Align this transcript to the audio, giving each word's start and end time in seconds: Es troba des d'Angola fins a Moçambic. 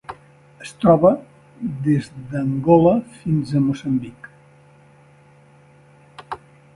Es 0.67 0.69
troba 0.83 1.09
des 1.87 2.07
d'Angola 2.31 2.93
fins 3.19 3.53
a 3.59 3.63
Moçambic. 3.67 4.33